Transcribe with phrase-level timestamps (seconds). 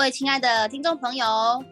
[0.00, 1.26] 各位亲爱的听众朋友，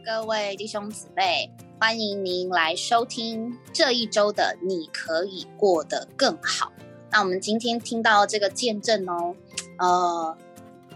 [0.04, 6.70] 各位弟兄姊妹，欢迎您来收听这一周的《你可以过得更好》。
[7.10, 9.34] 那我们今天听到这个见证哦，
[9.78, 10.36] 呃，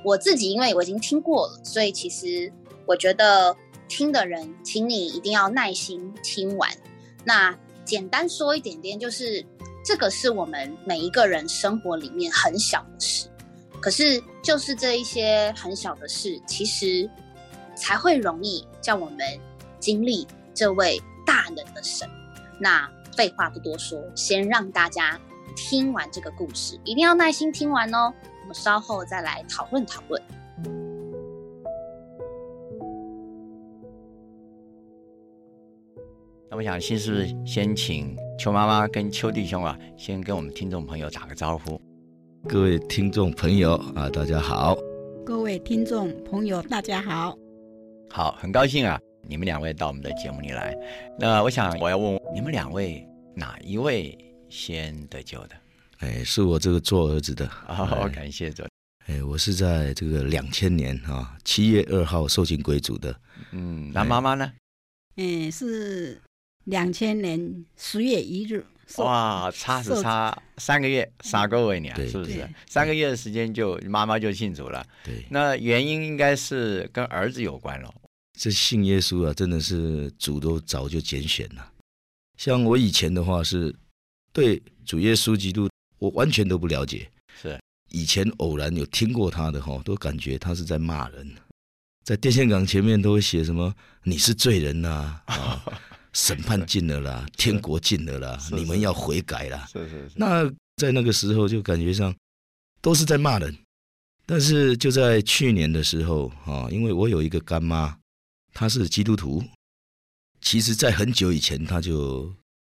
[0.04, 2.52] 我自己因为我已经听过了，所以其实
[2.84, 3.56] 我觉得
[3.88, 6.70] 听的人，请你一定要耐心听完。
[7.24, 9.42] 那简单说一点点，就是
[9.82, 13.26] 这个是我们每一个人生活里面很小的事。
[13.80, 17.10] 可是，就是这一些很小的事，其实
[17.74, 19.18] 才会容易叫我们
[19.78, 22.08] 经历这位大能的神。
[22.60, 25.18] 那废话不多说，先让大家
[25.56, 28.12] 听完这个故事，一定要耐心听完哦。
[28.42, 30.22] 我们稍后再来讨论讨论。
[36.50, 41.80] 那我想，先是不是先请邱妈妈跟邱弟兄啊，先跟我们听众朋友打个招呼。
[42.48, 44.76] 各位听众朋友啊，大家好！
[45.24, 47.38] 各位听众朋友，大家好！
[48.14, 50.76] 好，很高兴啊，你们两位到我们的节目里来。
[51.18, 54.16] 那我想，我要问你们两位，哪一位
[54.50, 55.56] 先得救的？
[56.00, 57.48] 哎，是我这个做儿子的。
[57.48, 58.64] 好，感谢主。
[59.06, 63.18] 哎，我是在这个两千年啊七月二号受尽归主的。
[63.52, 64.52] 嗯，那妈妈呢？
[65.16, 66.20] 嗯，是
[66.64, 68.62] 两千年十月一日。
[68.98, 72.46] 哇，差是差三个月，三个月呢，是不是？
[72.68, 74.86] 三个月的时间就妈妈就信主了。
[75.02, 77.90] 对，那原因应该是跟儿子有关了。
[78.38, 81.72] 这信耶稣啊，真的是主都早就拣选了。
[82.38, 83.74] 像我以前的话是，
[84.32, 87.10] 对主耶稣基督，我完全都不了解。
[87.40, 91.30] 是，以前偶然有听过他的哈，都感觉他是在骂人，
[92.04, 93.74] 在电线杆前面都会写什么
[94.04, 95.64] “你是罪人呐 ”啊。
[96.14, 99.66] 审判进了啦，天国进了啦，你们要悔改啦。
[99.72, 100.12] 是是是。
[100.14, 100.44] 那
[100.76, 102.14] 在那个时候就感觉上
[102.82, 103.56] 都是在骂人，
[104.26, 107.96] 但是就在去年的时候啊，因为我有一个干妈，
[108.52, 109.42] 她是基督徒，
[110.40, 112.34] 其实在很久以前他就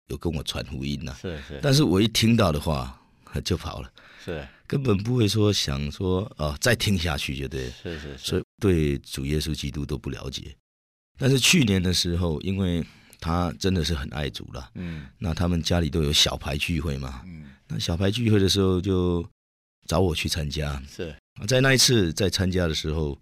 [0.08, 1.18] 有跟我传福音了。
[1.22, 1.60] 是是。
[1.62, 3.02] 但是我一听到的话
[3.44, 3.92] 就跑了，
[4.24, 7.70] 是根本不会说想说啊再听下去就对。
[7.72, 8.18] 是是是。
[8.18, 10.56] 所以对主耶稣基督都不了解，
[11.18, 12.86] 但是去年的时候因为。
[13.20, 19.26] 他真的是很爱主了，嗯，那他们家里都有小牌聚会嘛，嗯，那小牌聚会的时候就
[19.88, 21.16] 找我去参加，是，
[21.48, 23.18] 在那一次在参加的时候，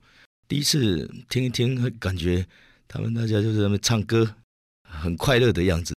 [0.51, 2.45] 第一次听一听，感觉
[2.85, 4.35] 他们大家就是在那唱歌，
[4.83, 5.95] 很快乐的样子，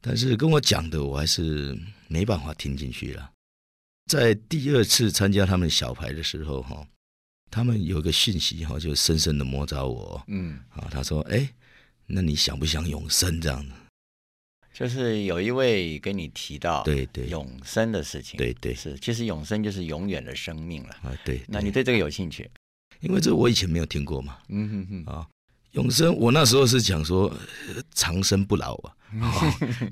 [0.00, 1.78] 但是跟我讲的我还是
[2.08, 3.30] 没办法听进去了。
[4.06, 6.84] 在第二次参加他们小排的时候，哈，
[7.52, 11.48] 他们有个讯息哈，就深深的摸着我，嗯，啊，他说，哎。
[12.10, 13.70] 那你想不想永生这样子？
[14.74, 21.16] 就是有一位跟你提到，对对，永生的事情，对对是，其实永生就是永远的生命了啊。
[21.24, 22.50] 对，那你对这个有兴趣？
[23.00, 24.36] 因为这我以前没有听过嘛。
[24.48, 25.26] 嗯哼哼啊，
[25.72, 27.32] 永生，我那时候是讲说
[27.94, 28.92] 长生不老 啊。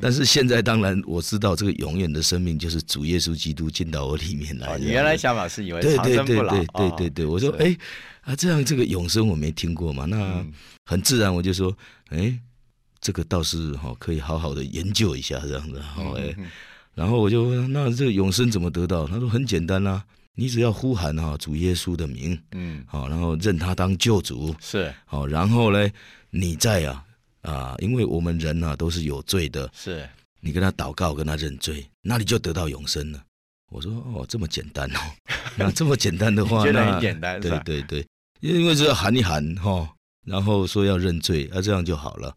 [0.01, 4.79] 但是现在当然我知道这个永远的生命就是主耶稣基督进到我里面来。
[4.79, 6.51] 你原来想法是以为长生不老？
[6.51, 7.77] 对对对对对，我说哎
[8.23, 10.45] 啊，这样这个永生我没听过嘛，那。
[10.89, 11.77] 很自然，我就说，
[12.11, 12.39] 哎，
[13.01, 16.33] 这个倒是哈，可以好好的研究一下这样子，好哎。
[16.95, 19.05] 然后我就问，那这个永生怎么得到？
[19.05, 20.05] 他说很简单啦，
[20.37, 25.91] 你只要呼喊哈主耶稣的名，嗯，好，然后认他当救主，是，好，然后呢，
[26.31, 27.05] 你在啊
[27.43, 30.09] 啊，因为我们人呐都是有罪的，是，
[30.41, 33.21] 你跟他祷告，跟他认罪，那你就得到永生了。
[33.71, 35.01] 我说哦，这么简单哦，
[35.59, 38.07] 那这么简单的话，那很简单，对对对，
[38.41, 39.91] 因为只要喊一喊哈。
[40.27, 42.35] 然后说要认罪，啊，这样就好了。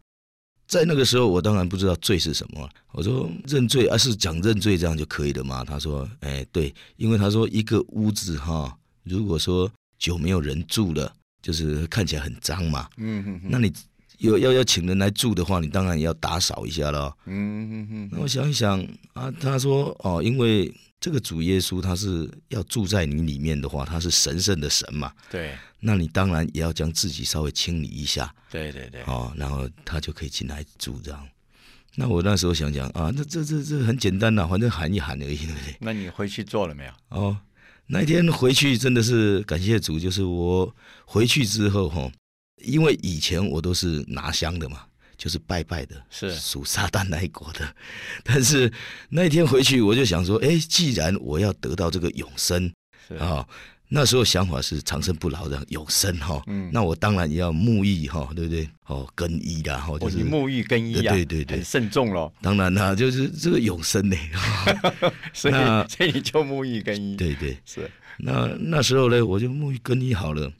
[0.70, 2.70] 在那个时候，我当然不知道罪是什么。
[2.92, 5.64] 我说认罪，而是讲认罪这样就可以了嘛？
[5.64, 8.72] 他说，哎，对，因为他说一个屋子哈，
[9.02, 12.88] 如果说久没有人住了，就是看起来很脏嘛。
[12.98, 13.72] 嗯哼，那你
[14.18, 17.12] 有要要请人来住的话，你当然也要打扫一下了。
[17.26, 18.80] 嗯哼哼，那我想一想
[19.14, 20.72] 啊，他说哦，因为。
[21.00, 25.10] 这个主耶稣他是要住在你里面的话，他是神圣的神嘛？
[25.30, 25.56] 对。
[25.80, 28.32] 那你当然也要将自己稍微清理一下。
[28.50, 29.02] 对对对。
[29.04, 31.26] 哦，然后他就可以进来住这样。
[31.94, 35.36] 那我那时候想想啊，那这这这很简单呐，反正喊一喊而已。
[35.38, 36.92] 对不对那你回去做了没有？
[37.08, 37.38] 哦，
[37.86, 40.72] 那天回去真的是感谢主，就是我
[41.06, 42.12] 回去之后哈，
[42.62, 44.84] 因为以前我都是拿香的嘛。
[45.20, 47.74] 就是拜拜的，是属撒旦那一国的。
[48.24, 48.72] 但是
[49.10, 52.72] 那一天回去，我就想说，哎，既然我要得到这个永生
[53.18, 53.46] 啊，
[53.90, 56.42] 那时候想法是长生不老的永生哈。
[56.46, 58.66] 嗯，那我当然也要沐浴哈，对不对？
[58.86, 62.32] 哦，更衣的哈，就是沐浴更衣啊，对对对，很慎重咯。
[62.40, 64.16] 当然啦，就是这个永生呢，
[65.34, 65.54] 所以
[65.86, 67.14] 所以你就沐浴更衣。
[67.16, 67.90] 对对是。
[68.22, 70.50] 那那时候呢，我就沐浴更衣好了。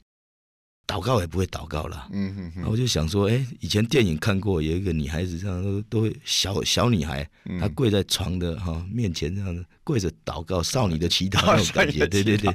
[0.91, 2.09] 祷告也不会祷告了。
[2.11, 12.53] 嗯哼哼，然后我就想说，哎，以前电影看过，有一个女孩子这样都都会小小女孩，嗯她跪在床的哈、面前这样子跪着祷告，少女的祈祷哦那种感觉，对对对。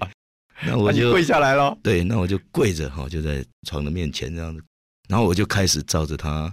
[0.67, 1.79] 那我就跪下来咯。
[1.83, 4.63] 对，那我就跪着哈，就在床的面前这样子，
[5.09, 6.53] 然后我就开始照着她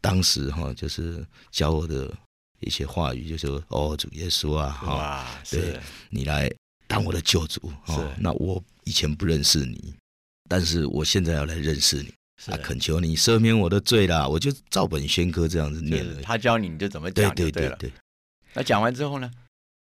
[0.00, 2.12] 当时哈，就是教我的
[2.60, 6.48] 一些话语，就说哦，主耶稣啊，哈，哇，对是，你来
[6.86, 8.20] 当我的救主哦是。
[8.20, 9.94] 那我以前不认识你，
[10.48, 12.12] 但是我现在要来认识你
[12.42, 14.28] 是啊，恳求你赦免我的罪啦。
[14.28, 16.22] 我就照本宣科这样子念是了。
[16.22, 17.50] 他教你你就怎么对讲就了。
[17.50, 17.92] 对对对。
[18.52, 19.30] 那讲完之后呢？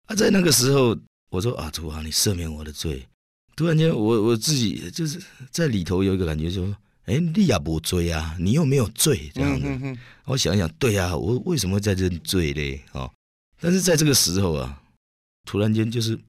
[0.08, 0.98] 啊，在那个时候，
[1.32, 3.06] 我说啊，主啊，你赦免我的罪。
[3.56, 5.22] 突然间，我我自己就是
[5.52, 9.66] 在里头有一个感觉，就说，哎，你也不罪啊，你又没有罪这样子。
[9.68, 12.82] 嗯哼哼我想一想，对啊，我为什么会在认罪嘞？
[12.94, 13.12] 哦，
[13.62, 14.82] 但是在这个时候啊，
[15.46, 16.20] 突然间就是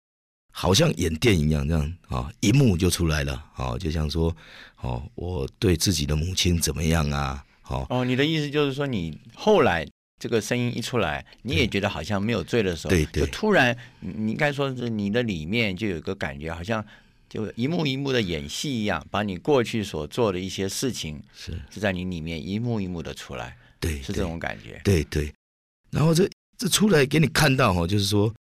[0.57, 4.35] 好像演电影一样，这样啊、哦，一幕就出来了，啊，就像说，
[4.81, 7.45] 哦，我对自己的母亲怎么样啊？
[7.67, 9.85] 哦，哦，你的意思就是说，你后来
[10.21, 16.83] 这个声音一出来，你也觉得好像没有罪的时候，对对就突然，你你应该说是你的里面就有一个感觉，好像
[17.29, 24.81] 就一幕一幕的演戏一样，把你过去所做的一些事情，是是在你里面一幕一幕的出来，对，是这种感觉。
[24.85, 25.33] 对对，
[25.91, 28.33] 然后这这出来给你看到哈，就是说，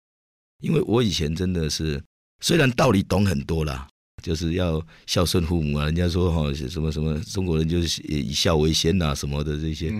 [0.64, 2.02] 因为我以前真的是
[2.40, 3.86] 虽然道理懂很多啦，
[4.22, 9.92] 就是要孝顺父母啊，人家说哈什么什么中国人就是以孝为先呐、什么的这些，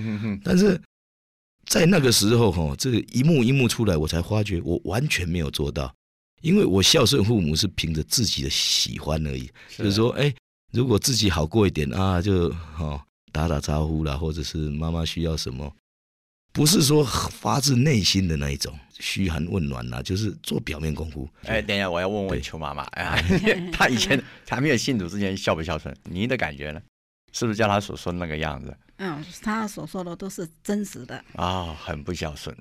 [0.43, 0.81] 但是
[1.67, 5.95] 在那个时候哈，这个一幕一幕出来，我才发觉我完全没有做到，
[6.41, 9.47] 因为我孝顺父母是凭着自己的喜欢而已，
[9.77, 10.35] 就是说，哎，
[10.73, 13.01] 如果自己好过一点啊，就哦
[13.33, 15.71] 打打招呼啦，或者是妈妈需要什么，
[16.55, 21.29] 不是说发自内心的那一种嘘寒问暖啦，就是做表面功夫。
[21.47, 23.19] 哎，等一下，我要问问对邱妈妈，哎呀，
[23.75, 25.95] 她以前还没有信主之前孝不孝顺？
[26.05, 26.81] 您的感觉呢？
[27.33, 28.75] 是不是叫她所说的那个样子？
[28.99, 31.21] 嗯，他所说的都是真实的。
[31.35, 32.57] 啊、很不孝顺。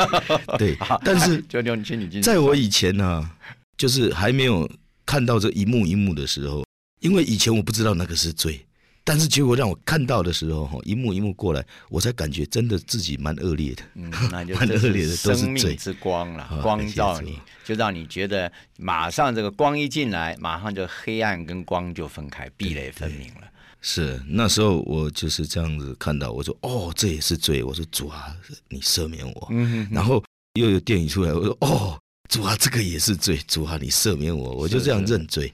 [0.58, 0.74] 对，
[1.04, 3.30] 但是就你请你在我以前呢、
[3.76, 4.66] 就是还没有
[5.04, 6.64] 看到这一幕一幕的时候，
[7.00, 8.64] 因为以前我不知道那个是罪，
[9.06, 13.82] 但是结果让我看到的时候，哈，一幕一幕过来，我才感觉真的自己蛮恶劣的。
[13.94, 23.42] 嗯， 那就蛮这恶劣的是都是罪生命之光了啊，光照你，就让你觉得马上这个光一进来，马上就黑暗跟光就分开，壁垒分明了。
[23.86, 27.62] 是那时候我就是这样子看到，我说哦，这也是罪。
[27.62, 28.34] 我说主啊，
[28.70, 29.48] 你赦免我。
[29.50, 30.24] 嗯然后
[30.54, 34.54] 又有电影出来，我说哦，主啊，这个也是罪，主啊，你赦免我。
[34.54, 35.52] 我就这样认罪。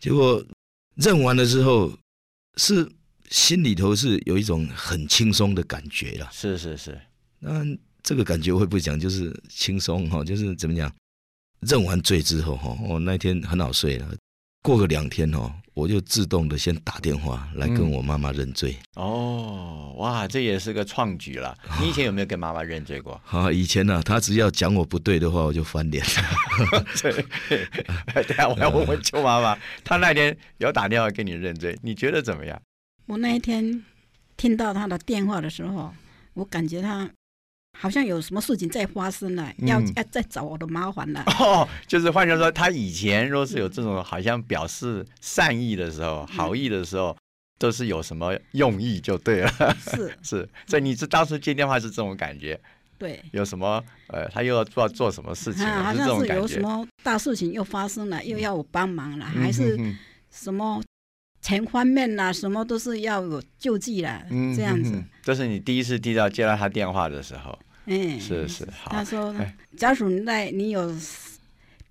[0.00, 0.44] 结果
[0.96, 1.92] 认完了之后，
[2.56, 2.90] 是
[3.30, 6.28] 心里头是有一种很轻松的感觉啦。
[6.32, 7.00] 是是是，
[7.38, 7.64] 那
[8.02, 10.24] 这个感觉会不会讲就是轻松哈？
[10.24, 10.92] 就是怎么讲？
[11.60, 14.14] 认完罪之后哈，我那天很好睡了。
[14.62, 18.76] 过个两天哦，我就自动的先打电话来跟嗯我妈妈认罪。
[18.94, 21.56] 哦，哇，这也是个创举了。
[21.80, 23.20] 你以前有没有跟妈妈认罪过？
[23.28, 26.04] 啊，以前呢、她只要讲我不对的话，我就翻脸。
[27.02, 32.60] 对，等下我要问问邱妈妈， 她那天有打电话跟你认罪，你觉得怎么样？
[33.06, 33.82] 我那一天
[34.36, 35.92] 听到她的电话的时候，
[36.34, 37.10] 我感觉他
[37.78, 41.22] 好像有什么事情在发生了，要嗯要再找我的麻烦了。
[41.40, 47.16] 哦，就是换句话说，他以前若是有这种好像表示善意的时候、好意的时候，
[47.58, 49.76] 都是有什么用意就对了。
[49.80, 52.60] 是， 是，所以你是当时接电话是这种感觉，
[52.98, 53.20] 对。
[53.32, 56.26] 有什么呃，他又要做做什么事情啊，好像是。
[56.28, 59.96] 有什么大事情又发生了，又要我帮忙了，还是嗯
[60.30, 60.80] 什么
[61.40, 65.02] 钱方面啦，什么都是要有救济啦，嗯这样子。
[65.22, 68.90] 这是你第一次听到接到他电话的时候，嗯，是是好。
[68.90, 69.04] 他。
[69.04, 70.94] 说哎，假如你在你有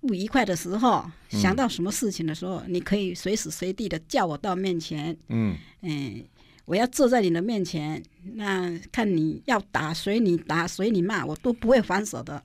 [0.00, 1.40] 不愉快的时候，嗯。
[1.40, 6.22] 想到什么事情的时候，你可以随时随地的叫我到面前，嗯，嗯，
[6.64, 8.02] 我要坐在你的面前，
[8.34, 12.42] 那看你要打随你打随你骂，我都不会还手的。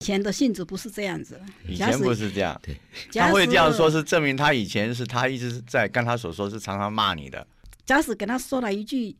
[0.00, 2.60] 以前的性质不是这样子，以前不是这样，
[3.10, 7.46] 假他会这样说，是证明他以前是他一直是在跟他所说是常常骂你的。
[7.84, 9.14] 假使跟他说了一句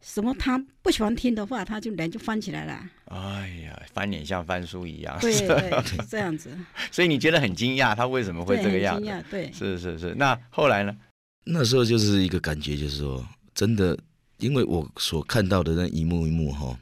[0.00, 2.90] 什么他不喜欢听的话，他就脸就翻起来了。
[3.06, 5.18] 哎呀，翻脸像翻书一样。
[5.20, 6.50] 对对，是 这样子，
[6.90, 9.00] 所以你觉得很惊讶，他为什么会，这个样子？
[9.00, 10.14] 很惊讶，对，是是是。
[10.14, 10.96] 那后来呢？
[11.44, 13.98] 那时候就是一个感觉，就是说，真的，
[14.36, 16.78] 因为我所看到的那一幕一幕哈，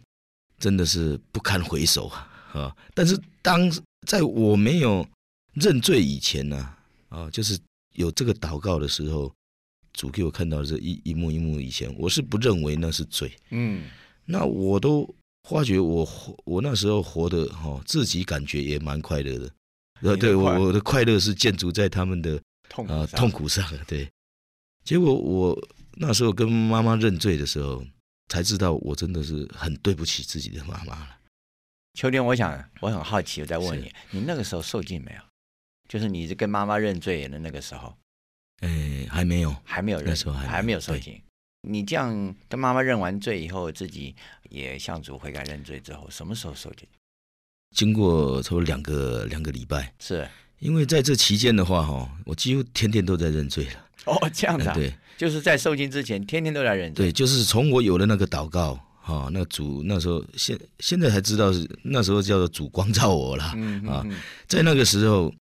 [0.58, 2.28] 真的是不堪回首啊！
[2.52, 3.70] 啊，但是当
[4.08, 5.06] 在我没有
[5.54, 6.74] 认罪以前呢、
[7.10, 7.56] 啊，就是
[7.94, 9.32] 有这个祷告的时候，
[9.96, 13.88] 主给我看到的这一一幕一幕以前，我是不认为那是罪，嗯，
[14.26, 15.12] 那我都
[15.48, 19.50] 发觉我活我那时候活的哈、自己感觉也蛮快乐的。
[20.02, 22.38] 呃，对我我的快乐是建筑在他们的
[22.68, 24.06] 痛啊痛苦上，对。
[24.84, 25.58] 结果我
[25.94, 27.82] 那时候跟妈妈认罪的时候，
[28.28, 31.16] 才知道我真的是很对不起自己的妈妈了。
[31.94, 35.20] 秋天，我想我很好奇，我再问你，你那个时候受尽没有？
[35.88, 37.96] 就是你跟妈妈认罪的那个时候，
[38.60, 41.20] 哎，还没有，还没有认，那时候还没有受刑。
[41.68, 44.14] 你这样跟妈妈认完罪以后，自己
[44.50, 46.86] 也向主悔改认罪之后，什么时候受刑？
[47.74, 50.26] 经过差不多两个两个礼拜，是
[50.60, 53.86] 因为在这期间的话，哈，我几乎天天都在认罪了。
[54.04, 57.06] 哦，这样子、对就是在受刑之前，天天都在认罪。
[57.06, 63.52] 对，就是从我有了那个祷告，哈，那主那时候现现在才知道是那时候叫做主光照我了。
[63.56, 64.06] 嗯啊
[64.46, 65.34] 在那个时候，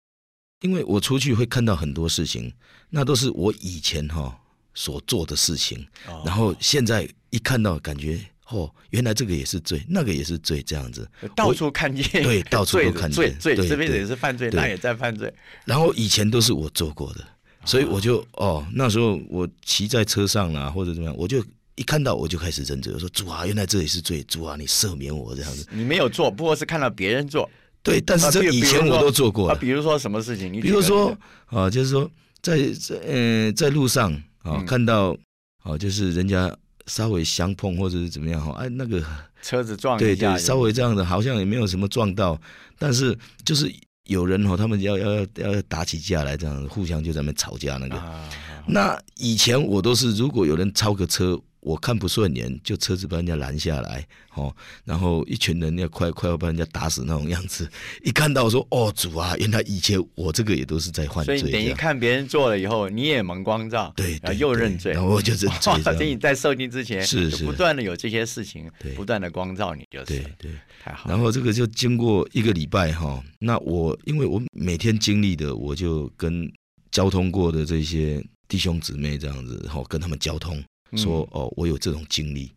[0.60, 2.52] 因为我出去会看到很多事情，
[2.94, 4.38] 那都是我以前哈
[4.74, 11.08] 所做的事情，哦然后现在一看到，感觉哦，原来这个也是罪，那个也是罪，这样子。
[11.34, 15.32] 到处看见，对到处都看见罪罪，对这边对也是犯罪，那也在犯罪。
[15.64, 17.24] 然后以前都是我做过的，
[17.64, 21.42] 所以我就哦，那时候我骑在车上啦，或者怎么样，我就
[21.76, 25.66] 一看到我就开始认罪，我说主啊，原来这也是罪，主啊，你赦免我这样子。
[25.70, 27.48] 你没有做，不过是看到别人做。
[27.82, 30.52] 对，但是这以前我都做过啊，了，比如说什么事情？
[30.52, 32.08] 你比如说啊，就是说
[32.42, 35.16] 在在呃在路上啊嗯看到
[35.62, 36.54] 哦，就是人家
[36.86, 39.02] 稍微相碰或者是怎么样哈，哎那个
[39.42, 42.40] 车子撞对一下，对，稍微这样的，好像也没有什么撞到，
[42.78, 43.72] 但是就是
[44.08, 47.96] 有人哦，他们要要要要打起架来，这样互相就在那边吵架那个。
[47.96, 48.28] 啊，
[48.66, 54.04] 那以前我都是，如果有人超个车，我看不顺眼，就车子把人家拦下来，
[54.34, 54.54] 哦，
[54.84, 57.68] 然后一群人要快快要把人家打死那种样子。
[58.02, 65.98] 一看到说，哦，主啊，原来以前我这个也都是在犯罪，所以等于看别人做了以后，你也蒙光照，对，然后又认罪，然后我就认罪 这样。
[65.98, 67.44] 等你在受尽之前，是是。
[67.44, 70.50] 不断的有这些事情对，不断的光照你，就是对对，
[70.82, 71.14] 太好了。
[71.14, 76.50] 然后这个就经过一个礼拜哈，那我因为我每天经历的，我就跟
[76.90, 80.62] 交通过的这些弟兄姊妹这样子，然后，跟他们交通
[80.96, 82.52] 说，哦，我有这种经历，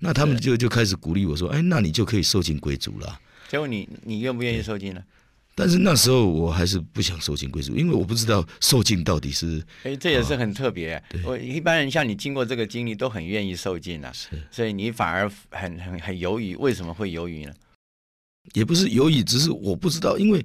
[0.00, 3.20] 那他们就就开始鼓励我说，哎，那你就可以受尽归族了。
[3.48, 5.02] 结果你你愿不愿意受尽呢？
[5.54, 11.02] 但是那时候我还是不想受尽归主，因为我不知道受尽到底是哎，这也是很特别。
[11.08, 11.22] 对。
[11.24, 14.28] 我一般人像你经过这个经历，都很愿意受尽啊，是。
[14.50, 17.54] 所以你反而很很很犹豫，为什么会犹豫呢？
[18.52, 20.44] 也不是犹豫，只是我不知道，因为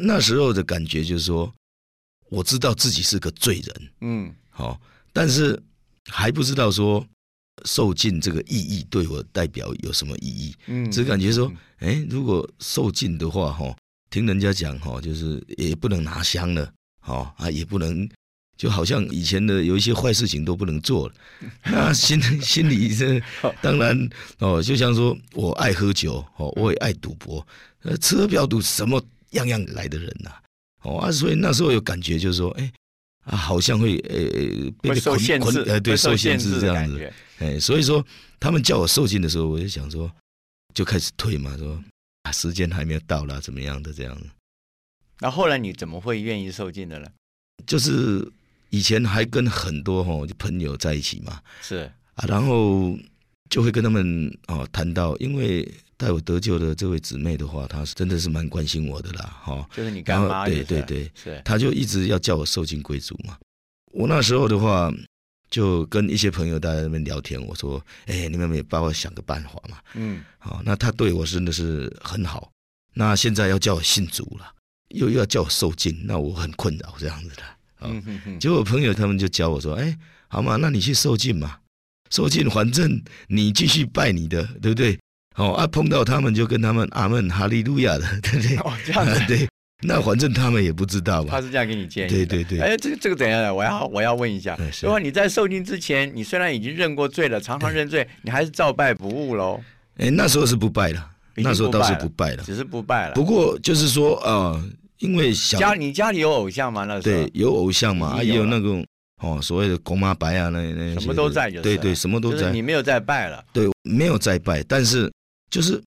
[0.00, 1.52] 那时候的感觉就是说，
[2.30, 4.80] 我知道自己是个罪人，嗯，好、
[5.12, 5.62] 但是
[6.08, 7.04] 还不知道说
[7.64, 13.76] 受尽这个意义对我代表有什么意义，嗯，只感觉说嗯，哎，如果受尽的话，哈、
[14.10, 16.72] 听人家讲哈、就是也不能拿香了，
[17.06, 18.08] 哦啊，也不能。
[18.58, 21.14] 就好像以前的有一些坏事情都不能做了，
[21.64, 23.20] 那心心里这
[23.60, 24.08] 当然
[24.38, 27.46] 哦，就像说我爱喝酒哦，我也爱赌博，
[27.82, 28.98] 呃，吃喝嫖赌什么
[29.32, 30.30] 样样来的人呐、
[30.84, 32.72] 哦啊，所以那时候有感觉就是说，哎
[33.26, 38.04] 啊，好像会呃呃被会受捆限制，呃，对，受受限制的这样子，哎，所以说
[38.38, 40.08] 他们叫我受尽的时候，我就想说，
[40.74, 41.82] 就开始退嘛，说
[42.22, 44.26] 啊，时间还没有到啦，怎么样的这样子，
[45.18, 47.08] 那后来你怎么会愿意受尽的呢？
[47.66, 48.30] 就是
[48.70, 52.96] 以前还跟很多哈、朋友在一起嘛，是，啊，然后
[53.50, 63.36] 就会跟他们哦谈到，因为带我得救的这位姊妹的话，她是真的是蛮关心我的啦，哈、哦，就是你干妈对对对，是，她就一直要叫我受尽归主嘛。
[63.92, 64.92] 我那时候的话，
[65.50, 69.78] 就跟一些朋友在那边聊天，我说，哎，你们也帮我想个办法嘛。
[69.94, 72.50] 嗯，好、那他对我真的是很好。
[72.92, 74.52] 那现在要叫我信主了，
[74.88, 77.42] 又又要叫我受尽，那我很困扰这样子的。
[77.42, 79.98] 啊、嗯哼哼，结果我朋友他们就教我说：“哎，
[80.28, 81.58] 好嘛，那你去受尽嘛，
[82.10, 84.98] 受尽，反正你继续拜你的，对不对？
[85.36, 88.56] 哦啊，碰到他们就跟他们阿门哈利路亚的， 对不对？
[88.58, 89.46] 哦，这样子，对，
[89.86, 91.28] 那反正他们也不知道吧。
[91.30, 92.10] 他是这样给你建议。
[92.10, 93.54] 对对对哎，这个这个怎样呢？
[93.54, 99.60] 我要我要问一下如果你在受尽之前，你虽然已经认过罪了，常常认罪， 你还是照拜不误喽，
[99.98, 102.42] 哎，那时候是不拜了，那时候倒是不不拜了。
[102.42, 103.14] 只是不拜了。
[103.14, 104.62] 不过就是说，呃，
[105.00, 106.84] 因为小家你家里有偶像吗？
[106.84, 108.82] 那时候对，有偶像嘛，也有那种
[109.22, 113.44] 哦，所谓的公妈白啊，那那什么都在就是了对对，什么都在，就是你没有再拜了。
[113.52, 115.10] 对，没有再拜，但是
[115.56, 115.82] 就是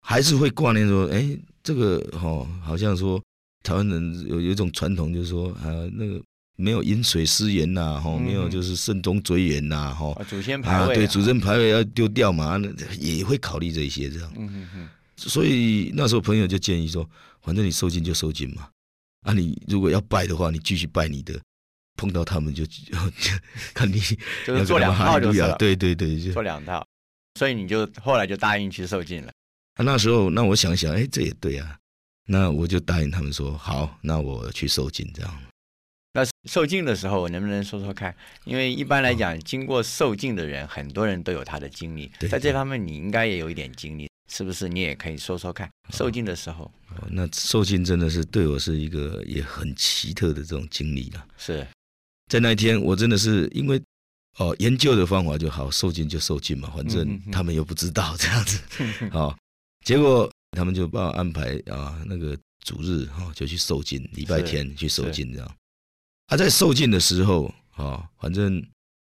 [0.00, 3.22] 还是会挂念说，哎，这个哦，好像说
[3.62, 6.20] 台湾人有有一种传统，就是说啊，那个
[6.56, 14.32] 没有饮水思源呐，哈、没有就是慎终追远呐，哈、啊，祖先牌啊，位对，主任牌位要丢掉嘛，那也会考虑这些这样。
[14.36, 17.08] 嗯嗯嗯，所以那时候朋友就建议说，
[17.40, 18.68] 反正你收金就收金嘛，
[19.22, 21.40] 啊，你如果要拜的话，你继续拜你的，
[21.96, 22.64] 碰到他们就
[23.72, 24.00] 看你
[24.44, 26.84] 就是做两套就是了，对对对，就做两套，
[27.38, 29.32] 所以你就后来就答应去受尽了。
[29.74, 31.78] 啊，那时候那我想想，哎，这也对啊，
[32.26, 35.42] 那我就答应他们说好，那我去受尽这样。
[36.14, 38.14] 那受尽的时候，能不能说说看？
[38.44, 44.68] 因为一般来讲，经过受尽的人，很多人都有他的经历，对在这方面你应该也有一点经历，是不是？
[44.68, 51.26] 你也可以说说看，受尽的时候哦那受尽真的是对我是一个也很奇特的这种经历了。
[51.38, 51.66] 是
[52.30, 53.80] 在那一天，我真的是因为
[54.38, 58.60] 哦研究的方法就好，受尽就受尽嘛，反正他们又不知道这样子，
[59.12, 59.36] 哦，
[59.84, 65.56] 结果他们就帮我安排啊那个主日哈、哦、就去受尽，礼拜天去受尽这样。
[66.28, 68.64] 啊，在受尽的时候啊、哦，反正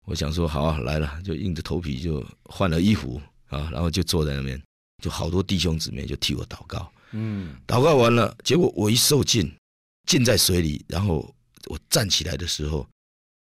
[0.05, 4.61] 我想说好啊来了，就硬着头皮就换了衣服啊，然后就坐在那边，
[5.01, 6.91] 就好多弟兄姊妹就替我祷告。
[7.11, 9.49] 嗯祷告完了，结果我一受尽，
[10.09, 11.33] 浸在水里，然后
[11.67, 12.85] 我站起来的时候，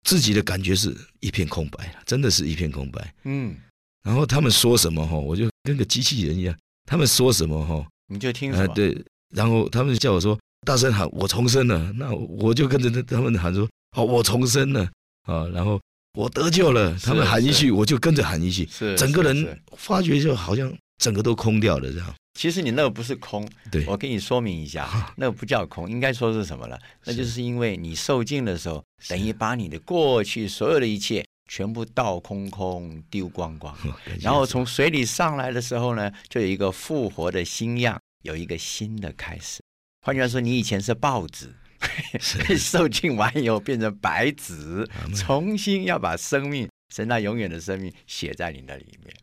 [0.06, 3.14] 自己的感觉是一片空白，真的是一片空白。
[3.26, 3.56] 嗯，
[4.04, 8.64] 然后他们说什么哈，我就跟个机器人一样，他们说什么哈，你就听什么？
[8.64, 9.04] 呃对，
[9.36, 14.88] 然后他们叫我说大声喊我重生了，那我就跟着他们喊说哦我重生了
[15.24, 15.82] 啊，然后
[16.14, 22.14] 我得救了，他们喊一句我就跟着喊一句，是整个人发觉就好像整个都空掉了这样。
[22.34, 26.78] 其实你那个不是空，对我跟你说明一下， 那个不叫空，应该说是什么了？
[27.06, 33.76] 那就是因为你受尽的时候，等于把你的过去所有的一切全部倒空空、丢光光，
[34.20, 39.62] 然后从水里上来的时候呢，就有一个复活的新样，有一个新的开始。
[40.06, 41.54] 换句话说，你以前是报纸。
[42.48, 49.16] 被 受尽完以后变成白纸，重新要把生命神那永远的生命写在你那里面，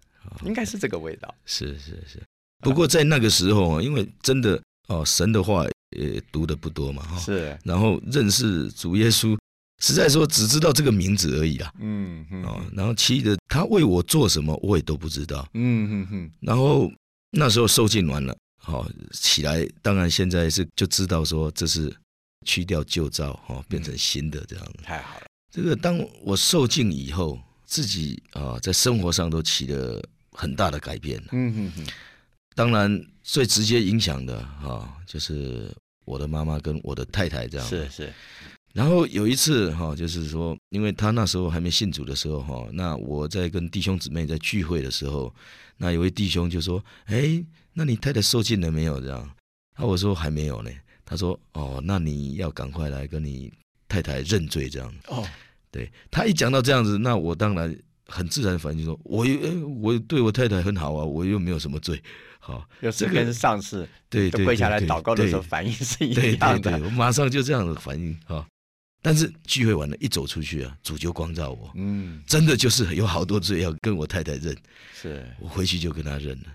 [0.44, 1.34] 应该是这个味道。
[1.44, 2.22] 是是是，
[2.60, 9.38] 不过在那个时候啊，因为真的哦，神的话也读的不多嘛哈，是，然后认识主耶稣，
[9.82, 11.72] 实在说只知道这个名字而已啊。
[11.78, 15.48] 嗯嗯哦，然后其余的他为我做什么，我也都不知道。
[15.54, 16.90] 嗯嗯嗯，然后
[17.30, 21.94] 那时候受尽完了，好、起来，当然现在是就知道说这是
[22.46, 24.66] 去掉旧照，哦，变成新的这样。
[24.82, 25.26] 太好了。
[25.50, 27.38] 这个当我受尽以后，
[27.72, 31.18] 自己啊、在生活上都起了很大的改变。
[31.32, 31.86] 嗯嗯嗯，
[32.54, 37.66] 当然，最直接影响的啊、就是我的妈妈跟我的太太这样。
[37.66, 38.12] 是是，
[38.74, 45.34] 然后有一次哈、就是说，因为他那时候还没信主的时候哈、那我在跟弟兄姊妹在聚会的时候，
[45.78, 49.18] 那有位弟兄就说：“哎，那你太太受尽了没有？”这样，
[49.76, 50.70] 啊，我说还没有呢。
[51.06, 53.50] 他说：“哦，那你要赶快来跟你
[53.88, 55.26] 太太认罪。”这样，哦，
[55.72, 62.00] 对他一讲到这样子，那我当然很自然反应就说：“我又呃我对我太太很好啊，我又没有什么罪。”
[62.38, 66.70] 好，这个又是跟上次对对跪下来对祷告的时候反应是一对样的。
[66.70, 68.46] 对对，我马上就这样的反应哈。
[69.00, 74.56] 但是聚会完了，一走出去啊，主就光照我，嗯，真的就是有好多罪要跟我太太认，
[74.94, 76.46] 是我回去就跟他认了。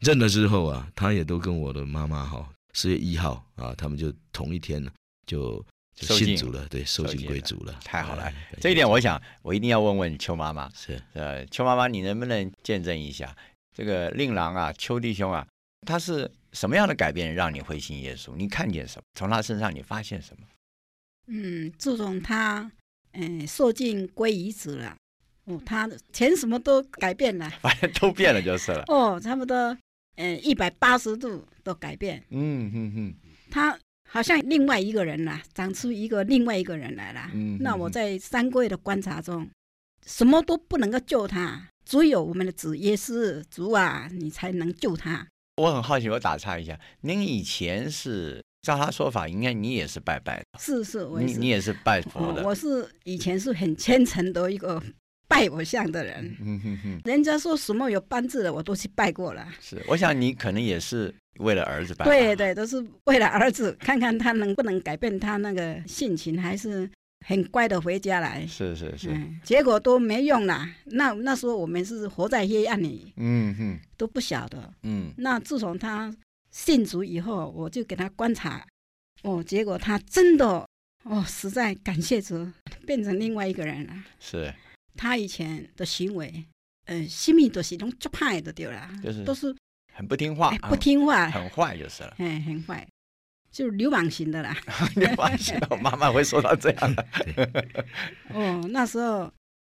[0.00, 4.90] 认了之后啊，他也都跟我的妈妈哈，十月一号啊，他们就同一天呢
[5.26, 5.62] 就
[6.00, 8.34] 就受尽信主了，对，受尽贵族了归主了，太好了哎。
[8.60, 10.70] 这一点，我想我一定要问问邱妈妈。
[10.74, 13.36] 是呃，邱妈妈，你能不能见证一下
[13.74, 15.46] 这个令郎啊，邱弟兄啊，
[15.86, 18.34] 他是什么样的改变让你会信耶稣？
[18.34, 19.02] 你看见什么？
[19.14, 20.46] 从他身上你发现什么？
[21.26, 22.70] 嗯，自从他
[23.12, 24.96] 嗯受尽归于子了，
[25.44, 28.84] 哦，他的钱什么都改变了， 反正都变了就是了。
[28.88, 29.76] 哦，差不多
[30.16, 33.14] 嗯一百八十度都改变，嗯嗯嗯，
[33.50, 33.78] 他
[34.12, 37.30] 好像另外一个人啦，长出一个另外一个人来了。
[37.32, 39.48] 嗯那我嗯在三个月的观察中，
[40.04, 45.26] 什么都不能够救他，只有我们的主耶稣主啊，你才能救他。
[45.58, 52.42] 我很好奇，我打岔一下，您以前是照他说法，应该你也是拜拜的，是是，我你你也是拜佛哦的。
[52.42, 54.82] 我是以前是很虔诚的一个
[55.30, 56.36] 拜偶像的人。
[56.40, 59.46] 嗯哼哼，人家说什么有班字的，我都去拜过了。
[59.60, 62.10] 是，我想你可能也是为了儿子拜吧。
[62.10, 66.90] 对对，都是为了儿子，看看他能不能改变他那个性情，还是
[67.24, 68.44] 很乖的回家来。
[68.48, 70.68] 是是是，嗯，结果都没用啦。
[70.86, 74.74] 那那时候我们是活在黑暗里，嗯哼都不晓得。
[74.82, 76.12] 嗯那自从他
[76.50, 78.66] 信主以后，我就给他观察，
[79.22, 80.66] 哦，结果他真的
[81.04, 82.50] 哦，实在感谢主，
[82.84, 83.92] 变成另外一个人了。
[84.18, 84.52] 是，
[84.96, 86.44] 他以前的行为，
[86.86, 89.54] 呃，心里都是种作派的对啦，就是都是
[89.92, 92.14] 很不听话哎，不听话，很很坏就是了。
[92.18, 92.86] 哎，很坏，
[93.50, 94.56] 就是流氓型的啦。
[94.96, 97.06] 流氓型的，我妈妈会说到这样的。
[98.34, 99.32] 哦，那时候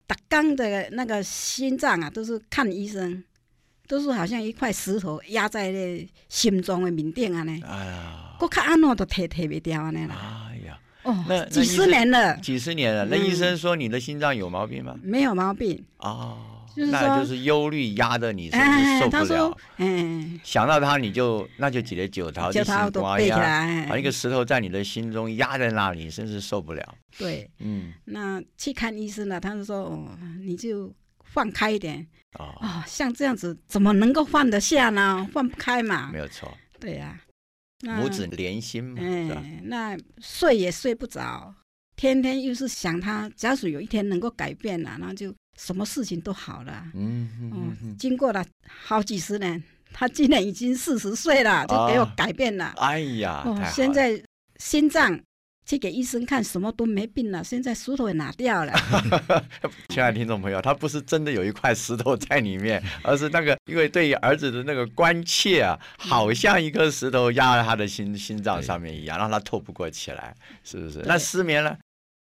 [0.05, 3.23] 打刚的那个心脏啊，都是看医生，
[3.87, 10.49] 都是好像一块石头压在那心脏的面顶啊呢，哎呀，我看安怎都提提不掉安尼啦。
[11.03, 13.25] 哦那那，几十年了，几十年了，那嗯。
[13.25, 14.95] 医生说你的心脏有毛病吗？
[15.03, 15.33] 没有。
[15.33, 16.37] 毛病，哦，
[16.75, 19.19] 就是说，那就是忧虑压得你，甚至哎，受不了？
[19.19, 26.95] 他说。，哎，想到他，你就那就几个九桃就叫他都心瓜背起呀，来，把一个石头在你的心中压在那里，甚至受不了。
[27.17, 30.07] 对，嗯，那去看医生了，他就说，哦，
[30.45, 32.05] 你就放开一点。
[32.39, 35.27] 哦，哦，像这样子怎么能够放得下呢？
[35.33, 36.09] 放不开嘛。
[36.13, 37.22] 没，有错，对呀、那
[37.83, 39.01] 母子连心嘛，
[39.63, 41.53] 那睡也睡不着，
[41.95, 46.85] 天天又是想他，假使有一天能够改变了，那就什么事情都好了。
[46.93, 52.73] 嗯嗯经过了好几十年，他今年已经四十岁了，就给我啊改变了。
[52.77, 53.43] 哎呀，
[53.73, 54.21] 现在
[54.57, 55.19] 心脏
[55.65, 58.73] 去给医生看，什么都没病了，现在石头也拿掉了。
[59.89, 71.01] 亲爱的听众朋友，他不是真的有一块石头在里面，而是那个因为对于儿子的那个关切啊，好像一颗石头压在他的心心脏上面一样，让他透不过气来，是不是？
[71.05, 71.77] 那失眠了，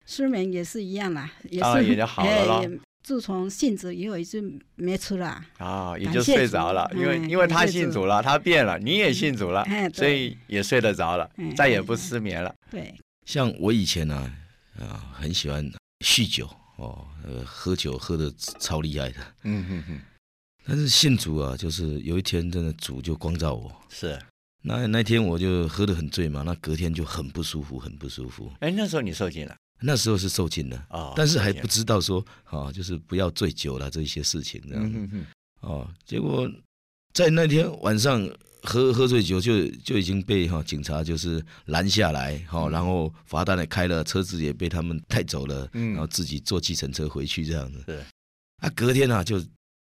[0.06, 2.62] 失眠也是一样啦，也是然也就好了
[3.02, 4.38] 自从信主以后，也就
[4.74, 5.42] 没吃了。
[5.56, 12.54] 啊，也就睡着了，因为哎因为他信主了，他变了，你也信主了所以也睡得着了哎，再也不失眠了。
[12.70, 12.94] 对，
[13.30, 14.32] 像我以前呢、
[14.80, 15.64] 啊，很喜欢
[16.04, 19.20] 酗酒哦，呃，喝酒喝的超厉害的。
[19.44, 20.00] 嗯嗯嗯，
[20.66, 24.20] 但是信主啊，就是有一天真的主就光照我，是。
[24.62, 28.52] 那那天我就喝得很醉嘛，那隔天就很不舒服，很不舒服。
[28.58, 35.24] 哎，那时候你受尽了那时候是受尽了，哦，但是还不知道说啊，就是不要醉酒了这一些事情这样子。
[35.60, 36.50] 哦，结果
[37.14, 38.28] 在那天晚上
[38.62, 47.82] 喝喝醉酒就就已经被哈、警察就是拦下来哈、嗯然后罚单也开了，车子也被他们带走了，嗯然后自己坐计程车回去这样子。
[47.86, 47.98] 对
[48.58, 49.42] 啊，隔天啊就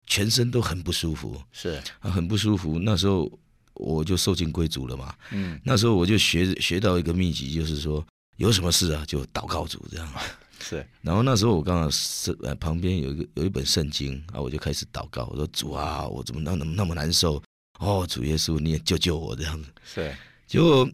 [0.07, 2.79] 全身都很不舒服是，啊，很不舒服。
[2.79, 3.31] 那时候
[3.75, 8.05] 我就受尽归主了嘛，嗯那时候我就学学到一个秘籍，就是说
[8.37, 10.09] 有什么事啊就祷告主这样。
[10.61, 17.41] 是，然后那时候我刚好是呃旁边有一个有一本圣经啊，我就开始祷告，我说主啊，我怎么那那么那么难受？
[17.79, 19.69] 哦，主耶稣，你也救救我这样子。
[19.85, 20.15] 是
[20.47, 20.89] 结果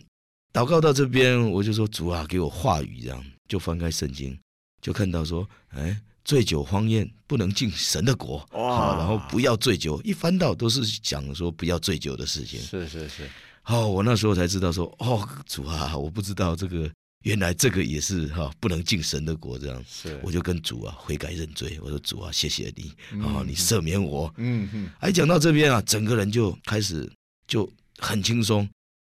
[0.52, 4.38] 祷告到这边，我就说主啊，给我话语这样，就翻开圣经，
[4.80, 12.60] 就看到说，哎，醉酒荒宴不能进神的国，哇好，然后不要醉酒，一翻到都是讲说不要醉酒的事情。
[12.60, 13.28] 是是是，
[13.66, 16.90] 哦，我那时候才知道说，哦，主啊，我不知道这个
[17.24, 19.84] 原来这个也是哈、不能进神的国这样。
[19.88, 22.90] 是，我就跟主啊悔改认罪，我说主啊，谢谢你，
[23.22, 24.32] 哦，嗯你赦免我。
[24.36, 24.90] 嗯嗯。
[25.00, 27.10] 哎，讲到这边啊，整个人就开始
[27.46, 28.68] 就很轻松，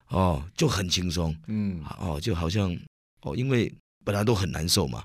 [0.09, 2.77] 哦，就很轻松，嗯，哦，就好像
[3.22, 3.72] 哦，因为
[4.05, 5.05] 本来都很难受嘛，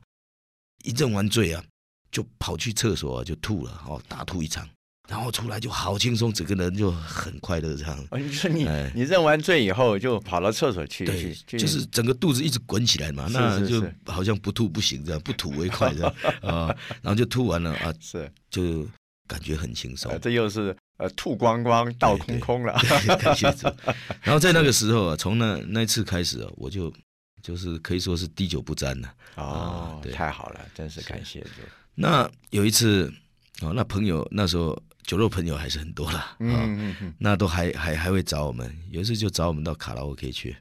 [0.83, 1.63] 一认完罪啊，
[2.11, 4.67] 就跑去厕所啊，就吐了，哦，大吐一场，
[5.07, 8.07] 然后出来就好轻松，整个人就很快乐这样。
[8.11, 16.67] 哦，你说你哎你认完罪以后就跑到厕所去对就是整个肚子一直滚起来嘛，是那就是是好像不吐不行这样， 不吐为快这样啊，
[17.01, 18.85] 然后就吐完了啊，是，就
[19.27, 20.19] 感觉很轻松呃，。
[20.19, 22.73] 这又是呃吐光光倒空空了，
[23.19, 23.67] 感谢主。
[24.21, 26.91] 然后在那个时候啊，从那那一次开始啊，我就
[27.41, 29.13] 就是可以说是滴酒不沾了。
[29.35, 31.47] 哦太好了，真是感谢主，
[31.95, 33.13] 那有一次
[33.61, 38.71] 哦，那朋友那时候酒肉朋友还是很多啦，啊、嗯嗯嗯，那都还还还会找我们。
[38.91, 40.55] 有一次就找我们到卡拉 OK 去，